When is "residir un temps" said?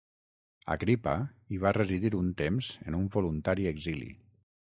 1.77-2.71